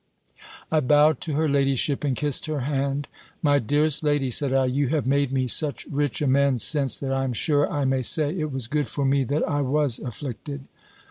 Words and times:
I 0.71 0.79
bowed 0.79 1.21
to 1.21 1.33
her 1.33 1.47
ladyship, 1.47 2.03
and 2.03 2.17
kissed 2.17 2.47
her 2.47 2.61
hand 2.61 3.07
"My 3.43 3.59
dearest 3.59 4.03
lady," 4.03 4.31
said 4.31 4.51
I, 4.51 4.65
"you 4.65 4.87
have 4.87 5.05
made 5.05 5.31
me 5.31 5.47
such 5.47 5.85
rich 5.91 6.23
amends 6.23 6.63
since, 6.63 6.97
that 7.01 7.13
I 7.13 7.23
am 7.23 7.33
sure 7.33 7.71
I 7.71 7.85
may 7.85 8.01
say, 8.01 8.33
'_It 8.33 8.49
was 8.49 8.67
good 8.67 8.87
for 8.87 9.05
me 9.05 9.23
that 9.25 9.47
I 9.47 9.61
was 9.61 9.99
afflicted! 9.99 10.67